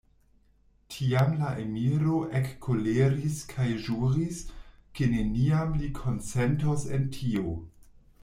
Tiam 0.93 1.33
la 1.41 1.49
emiro 1.63 2.21
ekkoleris 2.39 3.37
kaj 3.51 3.67
ĵuris, 3.87 4.41
ke 4.99 5.09
neniam 5.13 5.77
li 5.83 5.93
konsentos 6.01 6.87
en 6.99 7.07
tio. 7.19 7.55